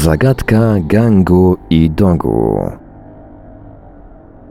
[0.00, 2.70] Zagadka gangu i dogu.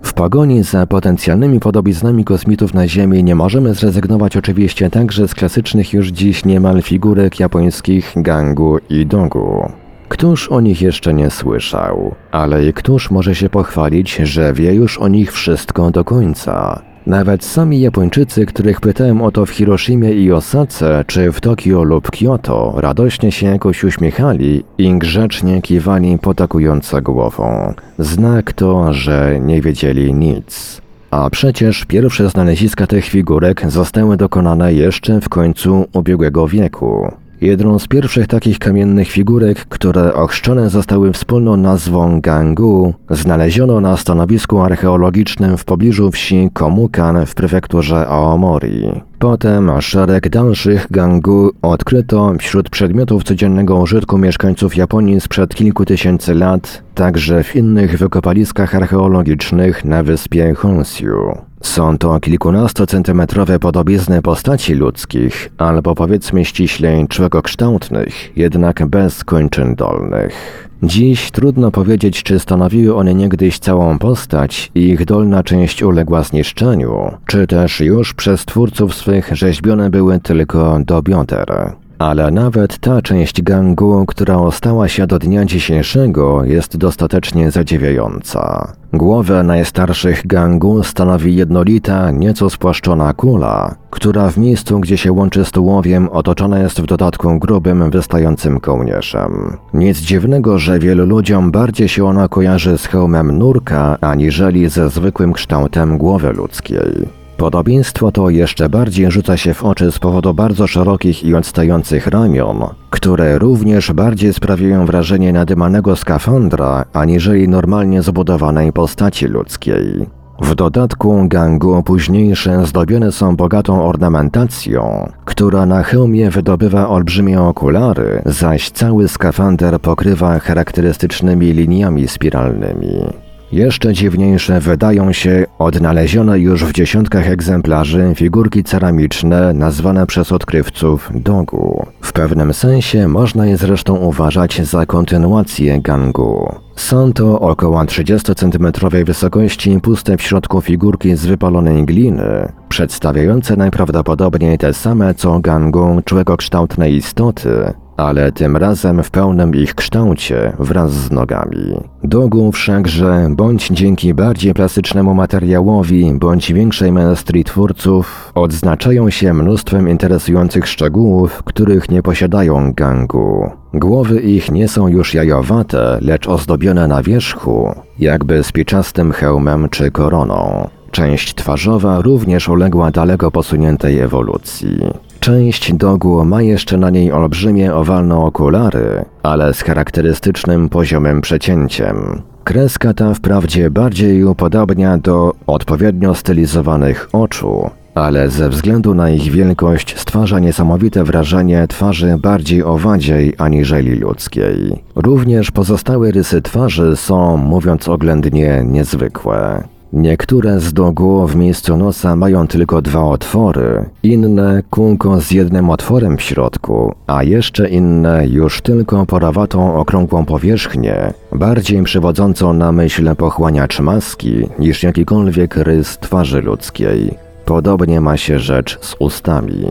[0.04, 5.94] W pogoni za potencjalnymi podobiznami kosmitów na Ziemi nie możemy zrezygnować oczywiście także z klasycznych
[5.94, 9.72] już dziś niemal figurek japońskich gangu i dogu.
[10.10, 14.98] Któż o nich jeszcze nie słyszał, ale i któż może się pochwalić, że wie już
[14.98, 16.82] o nich wszystko do końca?
[17.08, 22.12] Nawet sami Japończycy, których pytałem o to w Hiroshimie i Osace, czy w Tokio lub
[22.12, 27.74] Kyoto, radośnie się jakoś uśmiechali i grzecznie kiwali potakująco głową.
[28.00, 30.82] Znak to, że nie wiedzieli nic.
[31.12, 37.12] A przecież pierwsze znaleziska tych figurek zostały dokonane jeszcze w końcu ubiegłego wieku.
[37.42, 44.62] Jedną z pierwszych takich kamiennych figurek, które ochrzczone zostały wspólną nazwą gangu, znaleziono na stanowisku
[44.62, 48.92] archeologicznym w pobliżu wsi Komukan w prefekturze Aomori.
[49.20, 56.84] Potem szereg dalszych gangu odkryto wśród przedmiotów codziennego użytku mieszkańców Japonii sprzed kilku tysięcy lat,
[56.96, 61.49] także w innych wykopaliskach archeologicznych na wyspie Honshu.
[61.62, 70.70] Są to kilkunastocentymetrowe podobizny postaci ludzkich, albo powiedzmy ściślej człowiekokształtnych, jednak bez kończyn dolnych.
[70.84, 77.12] Dziś trudno powiedzieć, czy stanowiły one niegdyś całą postać i ich dolna część uległa zniszczeniu,
[77.26, 81.74] czy też już przez twórców swych rzeźbione były tylko do bioder.
[82.00, 88.74] Ale nawet ta część gangu, która ostała się do dnia dzisiejszego, jest dostatecznie zadziwiająca.
[88.94, 95.52] Głowę najstarszych gangu stanowi jednolita, nieco spłaszczona kula, która w miejscu, gdzie się łączy z
[95.52, 99.58] tułowiem, otoczona jest w dodatku grubym, wystającym kołnierzem.
[99.74, 105.34] Nic dziwnego, że wielu ludziom bardziej się ona kojarzy z hełmem nurka, aniżeli ze zwykłym
[105.34, 107.19] kształtem głowy ludzkiej.
[107.40, 112.64] Podobieństwo to jeszcze bardziej rzuca się w oczy z powodu bardzo szerokich i odstających ramion,
[112.90, 120.06] które również bardziej sprawiają wrażenie nadymanego skafandra, aniżeli normalnie zbudowanej postaci ludzkiej.
[120.42, 128.72] W dodatku gangu późniejsze zdobione są bogatą ornamentacją, która na hełmie wydobywa olbrzymie okulary, zaś
[128.72, 133.29] cały skafander pokrywa charakterystycznymi liniami spiralnymi.
[133.52, 141.86] Jeszcze dziwniejsze wydają się odnalezione już w dziesiątkach egzemplarzy figurki ceramiczne nazwane przez odkrywców dogu.
[142.02, 146.56] W pewnym sensie można je zresztą uważać za kontynuację gangu.
[146.76, 148.72] Są to około 30 cm
[149.06, 156.92] wysokości puste w środku figurki z wypalonej gliny, przedstawiające najprawdopodobniej te same co gangu człowiekokształtne
[156.92, 161.78] istoty, ale tym razem w pełnym ich kształcie wraz z nogami.
[162.04, 170.68] Dogu wszakże, bądź dzięki bardziej plastycznemu materiałowi, bądź większej maestrii twórców, odznaczają się mnóstwem interesujących
[170.68, 173.52] szczegółów, których nie posiadają gangu.
[173.74, 179.92] Głowy ich nie są już jajowate, lecz ozdobione na wierzchu, jakby z pieczastym hełmem czy
[179.92, 180.70] koroną.
[180.92, 184.80] Część twarzowa również uległa daleko posuniętej ewolucji.
[185.20, 192.22] Część dogu ma jeszcze na niej olbrzymie owalne okulary, ale z charakterystycznym poziomem przecięciem.
[192.44, 200.00] Kreska ta wprawdzie bardziej upodobnia do odpowiednio stylizowanych oczu, ale ze względu na ich wielkość
[200.00, 204.84] stwarza niesamowite wrażenie twarzy bardziej owadziej aniżeli ludzkiej.
[204.96, 209.64] Również pozostałe rysy twarzy są, mówiąc oględnie, niezwykłe.
[209.94, 216.18] Niektóre z dogu w miejscu nosa mają tylko dwa otwory, inne kółko z jednym otworem
[216.18, 223.80] w środku, a jeszcze inne już tylko porawatą okrągłą powierzchnię, bardziej przywodzącą na myśl pochłaniacz
[223.80, 227.14] maski niż jakikolwiek rys twarzy ludzkiej.
[227.46, 229.66] Podobnie ma się rzecz z ustami.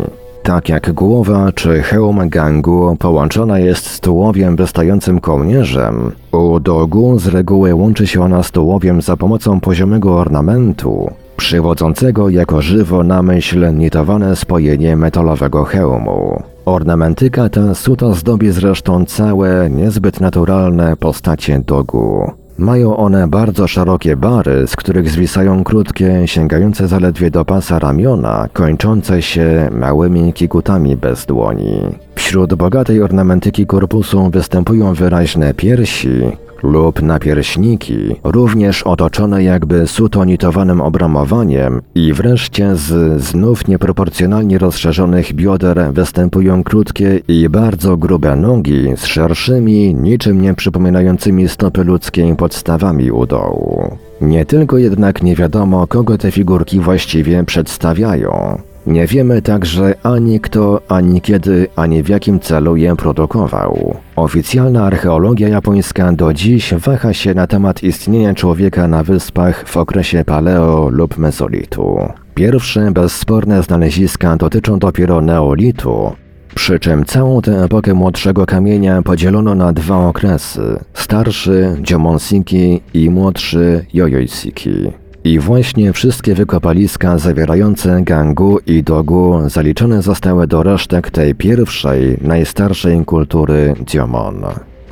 [0.48, 7.26] Tak jak głowa czy hełm gangu połączona jest z tułowiem wystającym kołnierzem, u dogu z
[7.26, 13.74] reguły łączy się ona z tułowiem za pomocą poziomego ornamentu, przywodzącego jako żywo na myśl
[13.74, 16.42] nitowane spojenie metalowego hełmu.
[16.64, 22.30] Ornamentyka ta suto zdobi zresztą całe, niezbyt naturalne postacie dogu.
[22.58, 29.22] Mają one bardzo szerokie bary, z których zwisają krótkie, sięgające zaledwie do pasa ramiona, kończące
[29.22, 31.81] się małymi kikutami bez dłoni.
[32.14, 36.22] Wśród bogatej ornamentyki korpusu występują wyraźne piersi,
[36.62, 46.64] lub napierśniki, również otoczone jakby sutonitowanym obramowaniem i wreszcie z znów nieproporcjonalnie rozszerzonych bioder występują
[46.64, 53.99] krótkie i bardzo grube nogi z szerszymi, niczym nie przypominającymi stopy ludzkiej podstawami u dołu.
[54.20, 58.62] Nie tylko jednak nie wiadomo, kogo te figurki właściwie przedstawiają.
[58.88, 63.96] Nie wiemy także ani kto, ani kiedy, ani w jakim celu je produkował.
[64.17, 70.25] Oficjalna archeologia japońska do dziś waha się na temat istnienia człowieka na wyspach w okresie
[70.25, 71.99] paleo lub mezolitu.
[72.35, 76.12] Pierwsze bezsporne znaleziska dotyczą dopiero neolitu,
[76.55, 83.87] przy czym całą tę epokę młodszego kamienia podzielono na dwa okresy: starszy Jomonsiki i młodszy
[83.94, 84.93] Jojoisiki.
[85.24, 93.04] I właśnie wszystkie wykopaliska zawierające gangu i dogu zaliczone zostały do resztek tej pierwszej, najstarszej
[93.04, 94.44] kultury Diomon.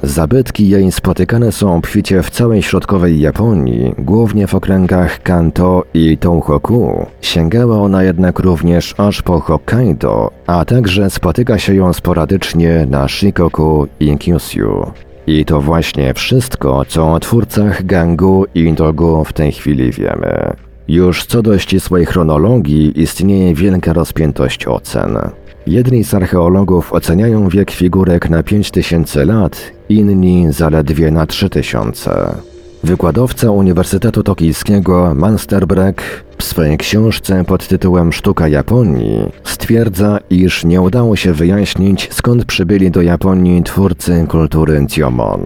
[0.03, 7.07] Zabytki jej spotykane są obficie w całej środkowej Japonii, głównie w okręgach Kanto i Tohoku.
[7.21, 13.87] Sięgała ona jednak również aż po Hokkaido, a także spotyka się ją sporadycznie na Shikoku
[14.01, 15.06] i Kyushu.
[15.27, 20.53] I to właśnie wszystko, co o twórcach gangu i dogu w tej chwili wiemy.
[20.89, 25.19] Już co do ścisłej chronologii istnieje wielka rozpiętość ocen.
[25.67, 32.56] Jedni z archeologów oceniają wiek figurek na 5000 lat, inni zaledwie na 3000.
[32.87, 36.03] Wykładowca Uniwersytetu Tokijskiego Mansterbreck
[36.39, 42.91] w swojej książce pod tytułem Sztuka Japonii stwierdza, iż nie udało się wyjaśnić skąd przybyli
[42.91, 45.41] do Japonii twórcy kultury Diomon.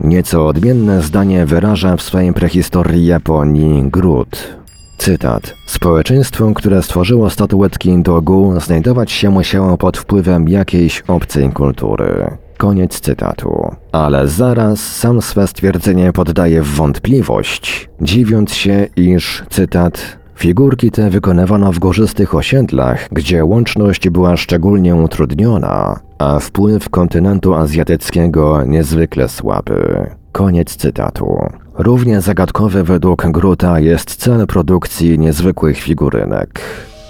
[0.00, 4.56] Nieco odmienne zdanie wyraża w swojej prehistorii Japonii Grut.
[4.98, 5.54] Cytat.
[5.66, 12.36] Społeczeństwo, które stworzyło statuetki Dogu, znajdować się musiało pod wpływem jakiejś obcej kultury.
[12.56, 13.76] Koniec cytatu.
[13.92, 21.72] Ale zaraz sam swe stwierdzenie poddaje w wątpliwość, dziwiąc się, iż, cytat, Figurki te wykonywano
[21.72, 30.10] w górzystych osiedlach, gdzie łączność była szczególnie utrudniona, a wpływ kontynentu azjatyckiego niezwykle słaby.
[30.32, 31.38] Koniec cytatu.
[31.78, 36.60] Równie zagadkowy według Gruta jest cel produkcji niezwykłych figurynek.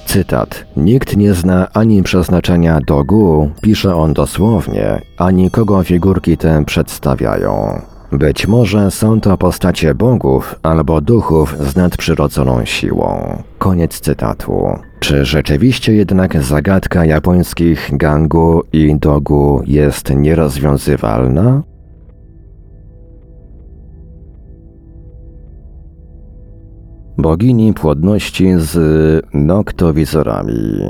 [0.07, 0.65] Cytat.
[0.77, 7.81] Nikt nie zna ani przeznaczenia dogu, pisze on dosłownie, ani kogo figurki te przedstawiają.
[8.13, 13.43] Być może są to postacie bogów albo duchów z nadprzyrodzoną siłą.
[13.59, 14.79] Koniec cytatu.
[15.01, 21.63] Czy rzeczywiście jednak zagadka japońskich gangu i dogu jest nierozwiązywalna?
[27.19, 28.77] Bogini płodności z
[29.35, 30.81] noktowizorami.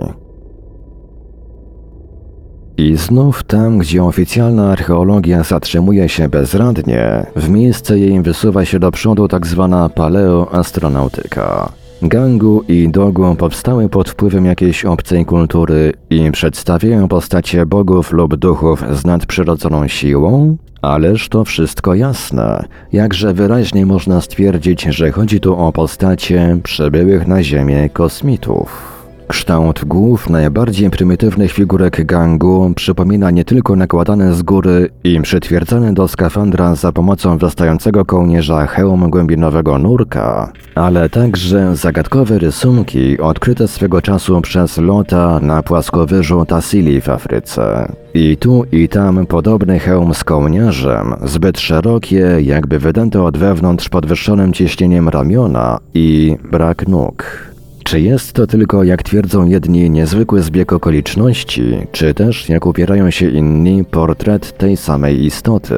[2.78, 8.90] I znów tam, gdzie oficjalna archeologia zatrzymuje się bezradnie, w miejsce jej wysuwa się do
[8.90, 9.68] przodu tzw.
[9.70, 11.72] Tak paleoastronautyka.
[12.02, 18.84] Gangu i Dogu powstały pod wpływem jakiejś obcej kultury i przedstawiają postacie bogów lub duchów
[18.92, 20.56] z nadprzyrodzoną siłą?
[20.86, 22.64] Ależ to wszystko jasne.
[22.92, 28.95] Jakże wyraźnie można stwierdzić, że chodzi tu o postacie przybyłych na Ziemię kosmitów.
[29.28, 36.08] Kształt głów najbardziej prymitywnych figurek gangu przypomina nie tylko nakładane z góry i przytwierdzane do
[36.08, 44.40] skafandra za pomocą wystającego kołnierza hełm głębinowego nurka, ale także zagadkowe rysunki odkryte swego czasu
[44.40, 47.92] przez Lota na płaskowyżu Tassili w Afryce.
[48.14, 54.52] I tu i tam podobny hełm z kołnierzem, zbyt szerokie, jakby wydęte od wewnątrz podwyższonym
[54.52, 57.55] ciśnieniem ramiona i brak nóg.
[57.86, 63.30] Czy jest to tylko, jak twierdzą jedni, niezwykły zbieg okoliczności, czy też, jak upierają się
[63.30, 65.74] inni, portret tej samej istoty?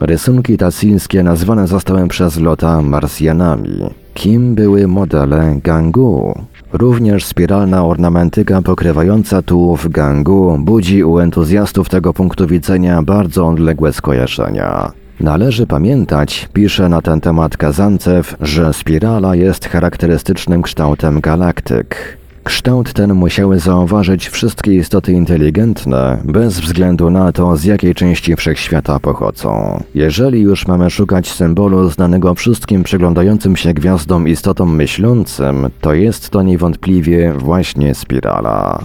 [0.00, 3.90] Rysunki tassińskie nazwane zostały przez Lota Marsjanami.
[4.14, 6.34] Kim były modele gangu?
[6.72, 14.92] Również spiralna ornamentyka pokrywająca tułów gangu budzi u entuzjastów tego punktu widzenia bardzo odległe skojarzenia.
[15.20, 22.18] Należy pamiętać, pisze na ten temat Kazancew, że spirala jest charakterystycznym kształtem galaktyk.
[22.44, 29.00] Kształt ten musiały zauważyć wszystkie istoty inteligentne, bez względu na to, z jakiej części wszechświata
[29.00, 29.82] pochodzą.
[29.94, 36.42] Jeżeli już mamy szukać symbolu znanego wszystkim przyglądającym się gwiazdom istotom myślącym, to jest to
[36.42, 38.84] niewątpliwie właśnie spirala.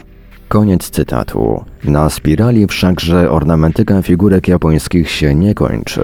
[0.55, 1.63] Koniec cytatu.
[1.83, 6.01] Na spirali wszakże ornamentyka figurek japońskich się nie kończy.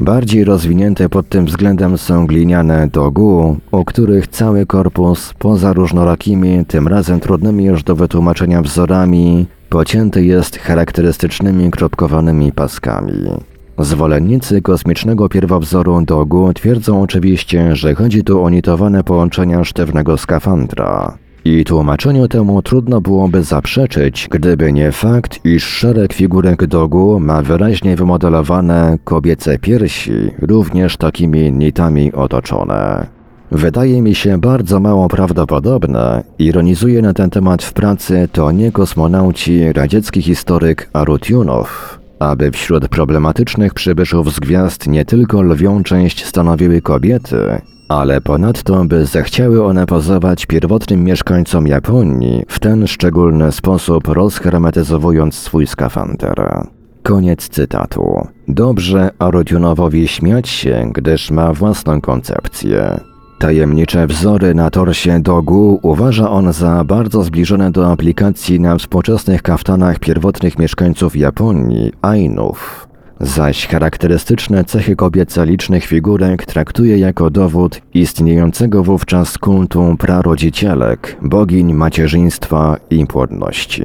[0.00, 6.88] Bardziej rozwinięte pod tym względem są gliniane dogu, u których cały korpus, poza różnorakimi, tym
[6.88, 13.30] razem trudnymi już do wytłumaczenia wzorami, pocięty jest charakterystycznymi kropkowanymi paskami.
[13.78, 21.18] Zwolennicy kosmicznego pierwowzoru dogu twierdzą oczywiście, że chodzi tu o nitowane połączenia sztywnego skafandra.
[21.48, 27.96] I tłumaczeniu temu trudno byłoby zaprzeczyć, gdyby nie fakt, iż szereg figurek dogu ma wyraźnie
[27.96, 33.06] wymodelowane kobiece piersi, również takimi nitami otoczone.
[33.50, 39.72] Wydaje mi się bardzo mało prawdopodobne, ironizuje na ten temat w pracy to nie kosmonauci
[39.72, 47.60] radziecki historyk Arutjunow, aby wśród problematycznych przybyszów z gwiazd nie tylko lwią część stanowiły kobiety,
[47.88, 55.66] ale ponadto by zechciały one pozować pierwotnym mieszkańcom Japonii w ten szczególny sposób rozhermetyzowując swój
[55.66, 56.64] skafander.
[57.02, 58.26] Koniec cytatu.
[58.48, 63.00] Dobrze Arodziunowowi śmiać się, gdyż ma własną koncepcję.
[63.38, 69.98] Tajemnicze wzory na torsie dogu uważa on za bardzo zbliżone do aplikacji na współczesnych kaftanach
[69.98, 72.85] pierwotnych mieszkańców Japonii, Ainów,
[73.20, 82.76] zaś charakterystyczne cechy kobiece licznych figurek traktuje jako dowód istniejącego wówczas kultu prarodzicielek, bogiń macierzyństwa
[82.90, 83.84] i płodności.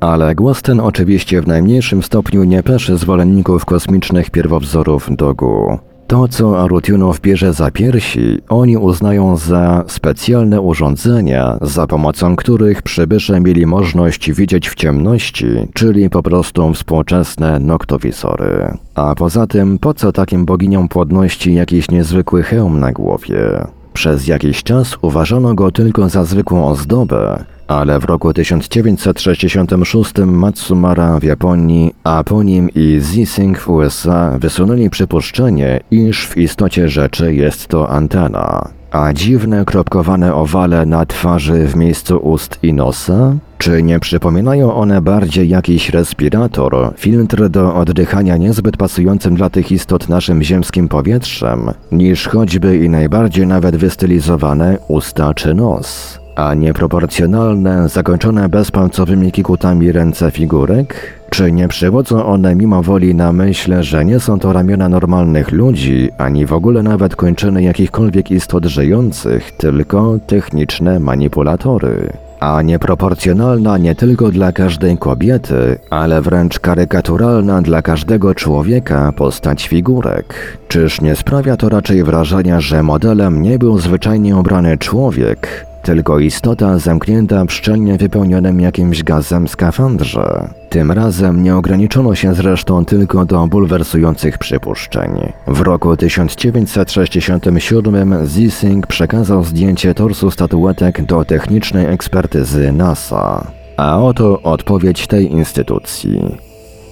[0.00, 5.78] Ale głos ten oczywiście w najmniejszym stopniu nie peszy zwolenników kosmicznych pierwowzorów dogu.
[6.08, 13.40] To, co Arutyunow bierze za piersi, oni uznają za specjalne urządzenia, za pomocą których przybysze
[13.40, 18.76] mieli możliwość widzieć w ciemności, czyli po prostu współczesne noktowisory.
[18.94, 23.66] A poza tym, po co takim boginiom płodności jakiś niezwykły hełm na głowie?
[23.92, 31.22] Przez jakiś czas uważano go tylko za zwykłą ozdobę, ale w roku 1966 Matsumara w
[31.22, 37.66] Japonii, a po nim i Zising w USA wysunęli przypuszczenie, iż w istocie rzeczy jest
[37.66, 38.68] to antena.
[38.90, 43.34] A dziwne kropkowane owale na twarzy w miejscu ust i nosa?
[43.58, 50.08] Czy nie przypominają one bardziej jakiś respirator, filtr do oddychania niezbyt pasującym dla tych istot
[50.08, 56.18] naszym ziemskim powietrzem, niż choćby i najbardziej nawet wystylizowane usta czy nos?
[56.38, 61.18] A nieproporcjonalne, zakończone bezpalcowymi kikutami ręce figurek?
[61.30, 66.10] Czy nie przywodzą one mimo woli na myśl, że nie są to ramiona normalnych ludzi,
[66.18, 72.12] ani w ogóle nawet kończyny jakichkolwiek istot żyjących, tylko techniczne manipulatory?
[72.40, 80.58] A nieproporcjonalna nie tylko dla każdej kobiety, ale wręcz karykaturalna dla każdego człowieka postać figurek.
[80.68, 86.78] Czyż nie sprawia to raczej wrażenia, że modelem nie był zwyczajnie ubrany człowiek, tylko istota
[86.78, 90.48] zamknięta w szczelnie wypełnionym jakimś gazem skafandrze.
[90.68, 95.32] Tym razem nie ograniczono się zresztą tylko do bulwersujących przypuszczeń.
[95.46, 103.46] W roku 1967 Zissing przekazał zdjęcie torsu statuetek do technicznej ekspertyzy NASA.
[103.76, 106.36] A oto odpowiedź tej instytucji.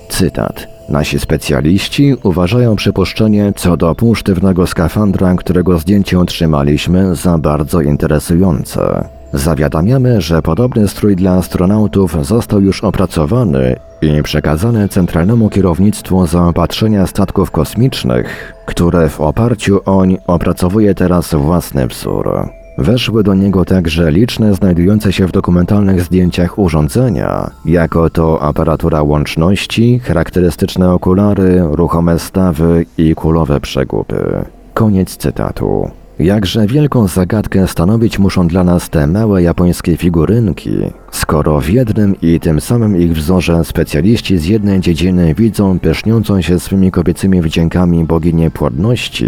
[0.09, 0.76] Cytat.
[0.89, 9.09] Nasi specjaliści uważają przypuszczenie co do półsztywnego skafandra, którego zdjęcie otrzymaliśmy, za bardzo interesujące.
[9.33, 17.51] Zawiadamiamy, że podobny strój dla astronautów został już opracowany i przekazany Centralnemu Kierownictwu Zaopatrzenia Statków
[17.51, 22.56] Kosmicznych, które w oparciu oń opracowuje teraz własny wzór.
[22.79, 29.99] Weszły do niego także liczne znajdujące się w dokumentalnych zdjęciach urządzenia, jako to aparatura łączności,
[29.99, 34.45] charakterystyczne okulary, ruchome stawy i kulowe przegupy.
[34.75, 35.91] Koniec cytatu.
[36.19, 40.77] Jakże wielką zagadkę stanowić muszą dla nas te małe japońskie figurynki,
[41.11, 46.61] skoro w jednym i tym samym ich wzorze specjaliści z jednej dziedziny widzą pyszniącą się
[46.61, 49.27] swymi kobiecymi wdziękami boginię płodności,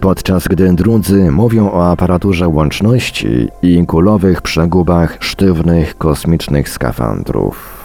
[0.00, 7.78] podczas gdy drudzy mówią o aparaturze łączności i kulowych przegubach sztywnych kosmicznych skafandrów.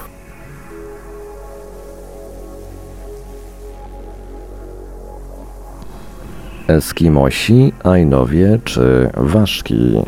[6.68, 10.04] Eskimosi, Ainowie czy Ważki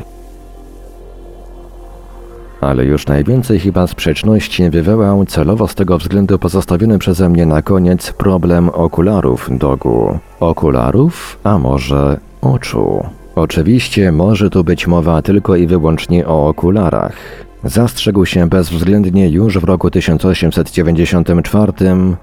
[2.65, 8.13] ale już najwięcej chyba sprzeczności wywołał celowo z tego względu pozostawiony przeze mnie na koniec
[8.13, 10.19] problem okularów dogu.
[10.39, 13.03] Okularów, a może oczu.
[13.35, 17.44] Oczywiście może tu być mowa tylko i wyłącznie o okularach.
[17.65, 21.73] Zastrzegł się bezwzględnie już w roku 1894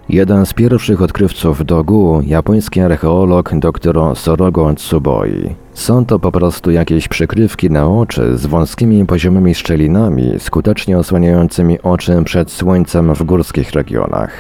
[0.09, 5.55] jeden z pierwszych odkrywców dogu, japoński archeolog dr Sorogo Tsuboi.
[5.75, 12.23] Są to po prostu jakieś przykrywki na oczy z wąskimi poziomymi szczelinami, skutecznie osłaniającymi oczy
[12.25, 14.31] przed słońcem w górskich regionach.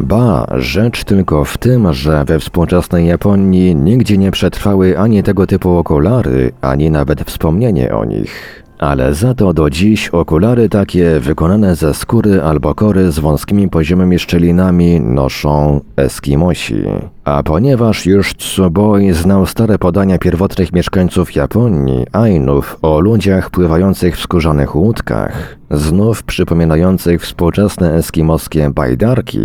[0.00, 5.76] Ba, rzecz tylko w tym, że we współczesnej Japonii nigdzie nie przetrwały ani tego typu
[5.76, 8.62] okulary, ani nawet wspomnienie o nich.
[8.80, 14.18] Ale za to do dziś okulary takie wykonane ze skóry albo kory z wąskimi poziomymi
[14.18, 16.84] szczelinami noszą Eskimosi.
[17.24, 24.20] A ponieważ już Tsuboi znał stare podania pierwotnych mieszkańców Japonii, Ainów, o ludziach pływających w
[24.20, 29.40] skórzanych łódkach, znów przypominających współczesne eskimoskie bajdarki,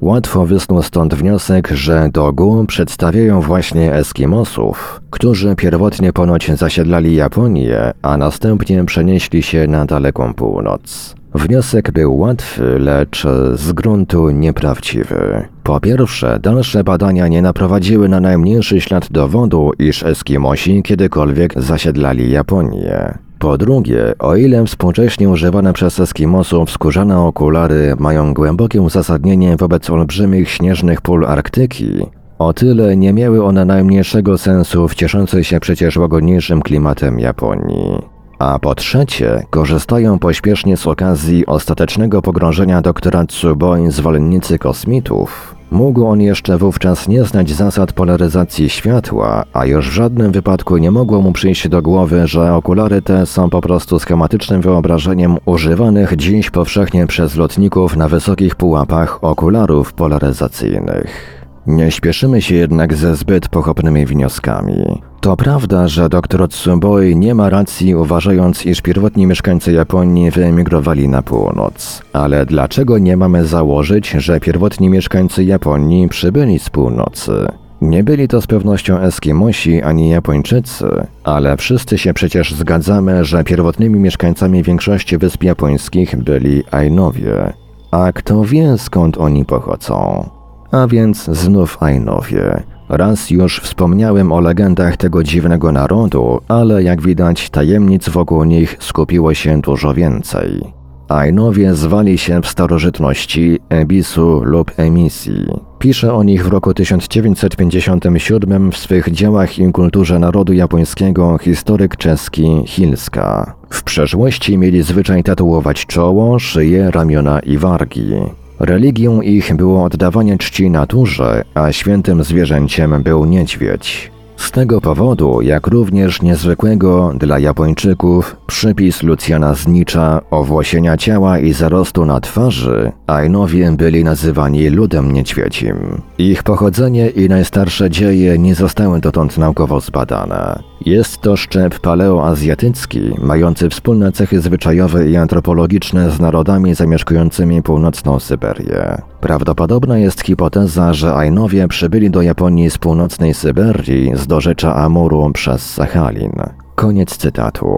[0.00, 8.16] łatwo wysnuł stąd wniosek, że Dogu przedstawiają właśnie Eskimosów, którzy pierwotnie ponoć zasiedlali Japonię, a
[8.16, 11.17] następnie przenieśli się na daleką północ.
[11.34, 15.48] Wniosek był łatwy, lecz z gruntu nieprawdziwy.
[15.62, 23.18] Po pierwsze, dalsze badania nie naprowadziły na najmniejszy ślad dowodu, iż Eskimosi kiedykolwiek zasiedlali Japonię.
[23.38, 30.50] Po drugie, o ile współcześnie używane przez Eskimosów skórzane okulary mają głębokie uzasadnienie wobec olbrzymich
[30.50, 32.06] śnieżnych pól Arktyki,
[32.38, 38.17] o tyle nie miały one najmniejszego sensu w cieszącej się przecież łagodniejszym klimatem Japonii.
[38.38, 45.54] A po trzecie, korzystają pośpiesznie z okazji ostatecznego pogrążenia doktora Tsuboi zwolennicy kosmitów.
[45.70, 50.90] Mógł on jeszcze wówczas nie znać zasad polaryzacji światła, a już w żadnym wypadku nie
[50.90, 56.50] mogło mu przyjść do głowy, że okulary te są po prostu schematycznym wyobrażeniem używanych dziś
[56.50, 61.37] powszechnie przez lotników na wysokich pułapach okularów polaryzacyjnych.
[61.66, 65.02] Nie śpieszymy się jednak ze zbyt pochopnymi wnioskami.
[65.20, 71.22] To prawda, że dr Tsuboi nie ma racji uważając, iż pierwotni mieszkańcy Japonii wyemigrowali na
[71.22, 72.02] północ.
[72.12, 77.46] Ale dlaczego nie mamy założyć, że pierwotni mieszkańcy Japonii przybyli z północy?
[77.80, 80.86] Nie byli to z pewnością Eskimosi ani Japończycy,
[81.24, 87.52] ale wszyscy się przecież zgadzamy, że pierwotnymi mieszkańcami większości wysp japońskich byli Ainowie.
[87.90, 90.28] A kto wie skąd oni pochodzą?
[90.72, 92.62] A więc znów Ainowie.
[92.88, 99.34] Raz już wspomniałem o legendach tego dziwnego narodu, ale jak widać tajemnic wokół nich skupiło
[99.34, 100.78] się dużo więcej.
[101.08, 105.46] Ainowie zwali się w starożytności Ebisu lub Emisji.
[105.78, 112.62] Pisze o nich w roku 1957 w swych dziełach i kulturze narodu japońskiego historyk czeski
[112.66, 113.54] Hilska.
[113.70, 118.14] W przeszłości mieli zwyczaj tatuować czoło, szyję, ramiona i wargi.
[118.60, 124.10] Religią ich było oddawanie czci naturze, a świętym zwierzęciem był niedźwiedź.
[124.36, 132.06] Z tego powodu, jak również niezwykłego dla Japończyków, przypis Lucjana Znicza owłosienia ciała i zarostu
[132.06, 135.76] na twarzy, Ainowie byli nazywani ludem niedźwiedzim.
[136.18, 140.62] Ich pochodzenie i najstarsze dzieje nie zostały dotąd naukowo zbadane.
[140.86, 149.02] Jest to szczep paleoazjatycki, mający wspólne cechy zwyczajowe i antropologiczne z narodami zamieszkującymi północną Syberię.
[149.20, 155.70] Prawdopodobna jest hipoteza, że Ainowie przybyli do Japonii z północnej Syberii z dorzecza Amuru przez
[155.70, 156.32] Sachalin.
[156.74, 157.68] Koniec cytatu.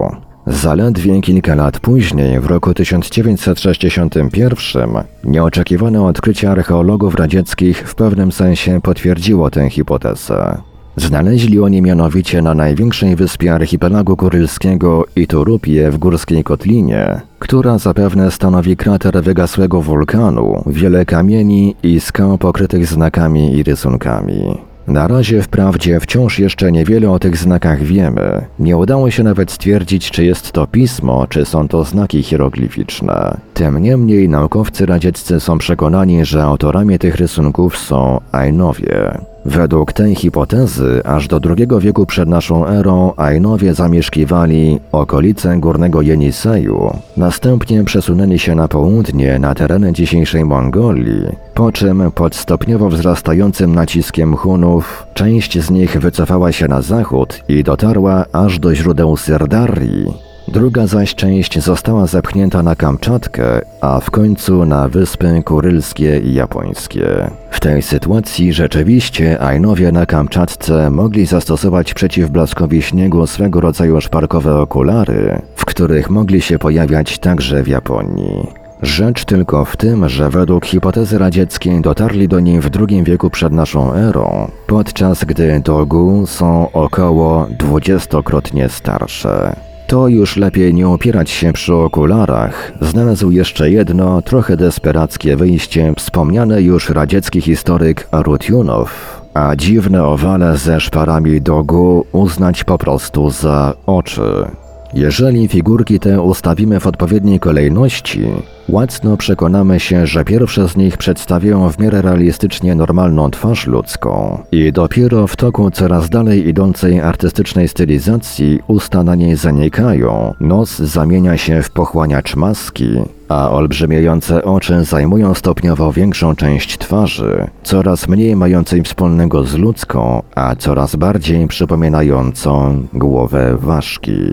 [0.47, 4.89] Zaledwie kilka lat później, w roku 1961,
[5.23, 10.70] nieoczekiwane odkrycie archeologów radzieckich w pewnym sensie potwierdziło tę hipotezę.
[10.95, 18.77] Znaleźli oni mianowicie na największej wyspie archipelagu kurylskiego Iturupie w górskiej kotlinie, która zapewne stanowi
[18.77, 24.57] krater wygasłego wulkanu, wiele kamieni i skał pokrytych znakami i rysunkami.
[24.87, 28.45] Na razie wprawdzie wciąż jeszcze niewiele o tych znakach wiemy.
[28.59, 33.37] Nie udało się nawet stwierdzić, czy jest to pismo, czy są to znaki hieroglificzne.
[33.53, 39.30] Tym niemniej naukowcy radzieccy są przekonani, że autorami tych rysunków są Ainowie.
[39.45, 46.97] Według tej hipotezy aż do II wieku przed naszą erą Ainowie zamieszkiwali okolice górnego Jeniseju,
[47.17, 54.35] następnie przesunęli się na południe na tereny dzisiejszej Mongolii, po czym pod stopniowo wzrastającym naciskiem
[54.35, 60.87] Hunów część z nich wycofała się na zachód i dotarła aż do źródeł Syrdarii, Druga
[60.87, 67.31] zaś część została zepchnięta na Kamczatkę, a w końcu na wyspy kurylskie i japońskie.
[67.51, 74.57] W tej sytuacji rzeczywiście Ainowie na Kamczatce mogli zastosować przeciw blaskowi śniegu swego rodzaju szparkowe
[74.57, 78.47] okulary, w których mogli się pojawiać także w Japonii.
[78.81, 83.53] Rzecz tylko w tym, że według hipotezy radzieckiej dotarli do niej w II wieku przed
[83.53, 91.53] naszą erą, podczas gdy dogu są około dwudziestokrotnie starsze to już lepiej nie opierać się
[91.53, 95.93] przy okularach, znalazł jeszcze jedno, trochę desperackie wyjście.
[95.97, 103.73] Wspomniany już radziecki historyk Arutjunow, a dziwne owale ze szparami dogu uznać po prostu za
[103.85, 104.45] oczy.
[104.93, 108.25] Jeżeli figurki te ustawimy w odpowiedniej kolejności,
[108.69, 114.71] łatwo przekonamy się, że pierwsze z nich przedstawiają w miarę realistycznie normalną twarz ludzką i
[114.71, 121.61] dopiero w toku coraz dalej idącej artystycznej stylizacji usta na niej zanikają, nos zamienia się
[121.61, 122.89] w pochłaniacz maski,
[123.29, 130.55] a olbrzymiejące oczy zajmują stopniowo większą część twarzy, coraz mniej mającej wspólnego z ludzką, a
[130.55, 134.31] coraz bardziej przypominającą głowę ważki.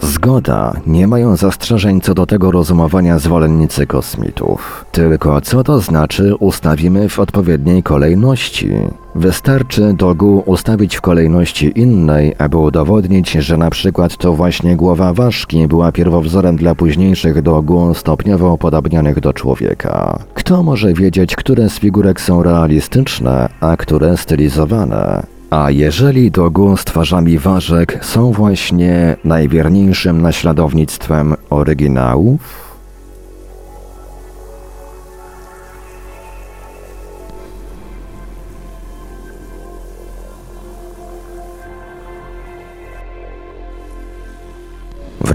[0.00, 4.84] Zgoda, nie mają zastrzeżeń co do tego rozumowania zwolennicy kosmitów.
[4.92, 8.70] Tylko co to znaczy ustawimy w odpowiedniej kolejności?
[9.14, 15.68] Wystarczy dogu ustawić w kolejności innej, aby udowodnić, że na przykład to właśnie głowa ważki
[15.68, 20.18] była pierwowzorem dla późniejszych dogu stopniowo upodobnionych do człowieka.
[20.34, 25.35] Kto może wiedzieć, które z figurek są realistyczne, a które stylizowane?
[25.50, 32.65] A jeżeli dogu z twarzami ważek są właśnie najwierniejszym naśladownictwem oryginałów?